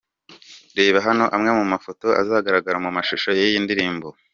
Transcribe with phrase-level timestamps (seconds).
[0.77, 4.07] Reba hano amwe mu mafoto azagaragara mu mashusho y'iyi ndirimbo.